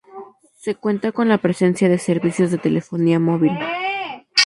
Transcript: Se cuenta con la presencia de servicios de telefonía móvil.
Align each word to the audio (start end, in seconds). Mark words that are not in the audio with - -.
Se 0.55 0.73
cuenta 0.73 1.11
con 1.11 1.29
la 1.29 1.37
presencia 1.37 1.87
de 1.87 1.99
servicios 1.99 2.49
de 2.49 2.57
telefonía 2.57 3.19
móvil. 3.19 3.51